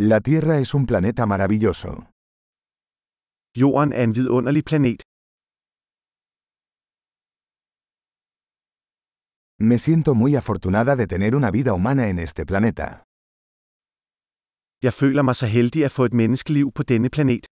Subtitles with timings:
[0.00, 2.08] La Tierra es un planeta maravilloso.
[3.52, 5.02] Jorden er en vidunderlig planet.
[9.58, 13.02] Me siento muy afortunada de tener una vida humana en este planeta.
[14.82, 17.46] Jeg føler mig så heldig at få et menneskeliv på denne planet.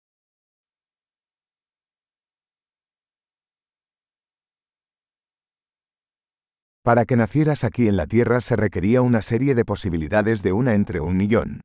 [6.85, 10.75] Para que nacieras aquí en la Tierra se requería una serie de posibilidades de una
[10.75, 11.61] entre un millón.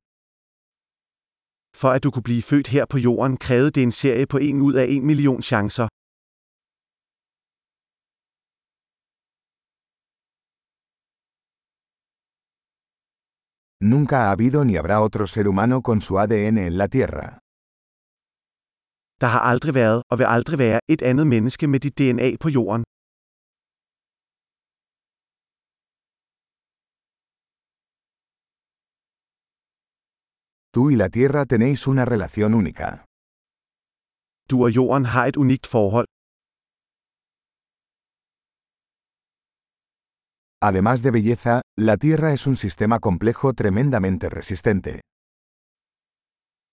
[1.80, 4.54] For at du kunne blive født her på jorden, krævede det en serie på 1
[4.54, 5.88] ud af 1 million chancer.
[13.92, 17.26] Nunca ha habido ni habrá otro ser humano con su ADN en la Tierra.
[19.20, 22.48] Der har aldrig været, og vil aldrig være, et andet menneske med dit DNA på
[22.48, 22.84] jorden.
[30.74, 33.04] Tú y la Tierra tenéis una relación única.
[34.48, 36.06] Du og jorden har et unikt forhold.
[40.62, 45.00] Además de belleza, la Tierra es un sistema complejo tremendamente resistente.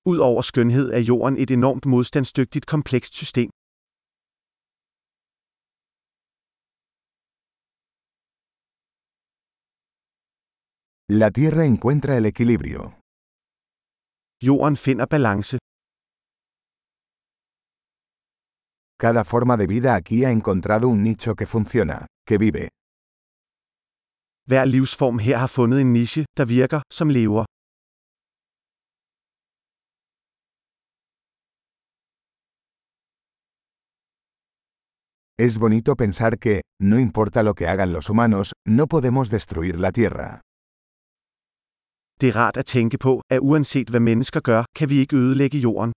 [0.06, 3.50] Udover skønhed er jorden et enormt modstandsdygtigt komplekst system.
[11.10, 12.99] La Tierra encuentra el equilibrio.
[14.42, 15.58] Jorden finder balance.
[18.98, 22.70] Cada forma de vida aquí ha encontrado un nicho que funciona, que vive.
[24.48, 27.46] Hver livsform her har fundet en niche, der virker, som lever.
[35.38, 39.92] Es bonito pensar que, no importa lo que hagan los humanos, no podemos destruir la
[39.92, 40.42] Tierra.
[42.22, 45.58] Det er rart at tænke på, at uanset hvad mennesker gør, kan vi ikke ødelægge
[45.58, 45.92] jorden.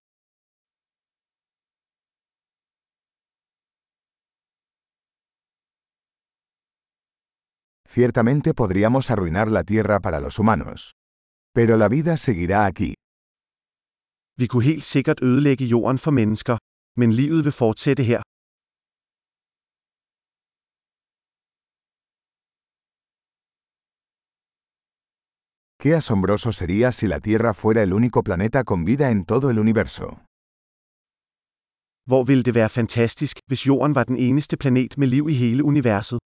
[7.95, 10.81] Ciertamente podríamos arruinar la Tierra para los humanos.
[11.57, 12.91] Pero la vida seguirá aquí.
[14.41, 16.57] Vi kunne helt sikkert ødelægge jorden for mennesker,
[17.01, 18.23] men livet vil fortsætte her.
[25.83, 29.59] Qué asombroso sería si la Tierra fuera el único planeta con vida en todo el
[29.59, 30.07] universo.
[32.09, 35.65] Hvor ville det være fantastisk, hvis jorden var den eneste planet med liv i hele
[35.65, 36.19] universet.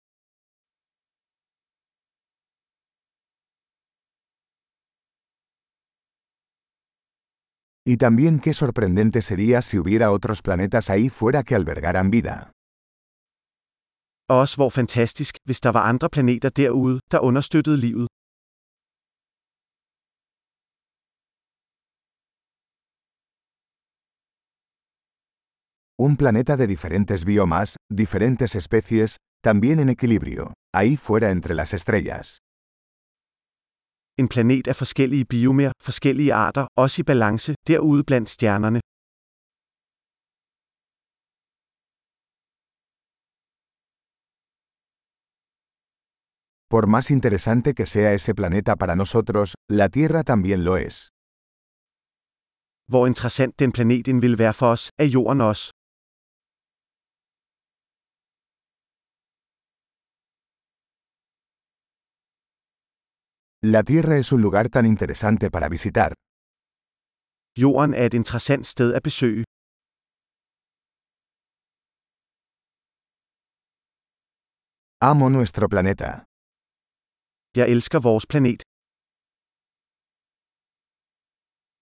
[7.87, 12.51] Y también qué sorprendente sería si hubiera otros planetas ahí fuera que albergaran vida.
[14.29, 18.09] Og også hvor fantastisk, hvis der var andre planeter derude, der understøttede livet.
[25.99, 32.39] Un planeta de diferentes biomas, diferentes especies, también en equilibrio, ahí fuera entre las estrellas.
[34.19, 38.81] En planet af forskellige biomer, forskellige arter, også i balance, derude blandt stjernerne.
[46.69, 51.09] Por más interesante que sea ese planeta para nosotros, la Tierra también lo es.
[52.91, 55.76] Hvor interessant den planet end vil være for os, er jorden også.
[63.69, 66.13] La Tierra es un lugar tan interesante para visitar.
[67.57, 69.45] Jorden er et interessant sted at besøge.
[75.01, 76.11] Amo nuestro planeta.
[77.59, 78.63] Jeg elsker vores planet.